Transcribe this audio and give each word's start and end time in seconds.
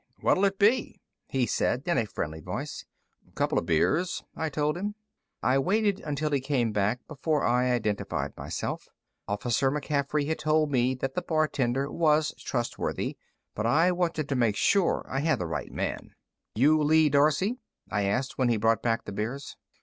"What'll 0.19 0.45
it 0.45 0.57
be?" 0.57 0.99
he 1.27 1.45
said 1.45 1.83
in 1.85 1.99
a 1.99 2.07
friendly 2.07 2.39
voice. 2.39 2.85
"Couple 3.35 3.59
of 3.59 3.67
beers," 3.67 4.23
I 4.35 4.49
told 4.49 4.75
him. 4.75 4.95
I 5.43 5.59
waited 5.59 5.99
until 5.99 6.31
he 6.31 6.39
came 6.39 6.71
back 6.71 7.05
before 7.07 7.43
I 7.43 7.69
identified 7.69 8.35
myself. 8.35 8.87
Officer 9.27 9.69
McCaffery 9.69 10.25
had 10.25 10.39
told 10.39 10.71
me 10.71 10.95
that 10.95 11.13
the 11.13 11.21
bartender 11.21 11.91
was 11.91 12.33
trustworthy, 12.39 13.15
but 13.53 13.67
I 13.67 13.91
wanted 13.91 14.27
to 14.29 14.35
make 14.35 14.55
sure 14.55 15.05
I 15.07 15.19
had 15.19 15.37
the 15.37 15.45
right 15.45 15.71
man. 15.71 16.15
"You 16.55 16.81
Lee 16.81 17.07
Darcey?" 17.07 17.59
I 17.91 18.05
asked 18.05 18.39
when 18.39 18.49
he 18.49 18.57
brought 18.57 18.81
back 18.81 19.05
the 19.05 19.11
beers. 19.11 19.55